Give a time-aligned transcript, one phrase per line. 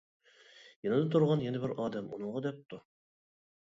[0.87, 2.85] يېنىدا تۇرغان يەنە بىر ئادەم ئۇنىڭغا دەپتۇ.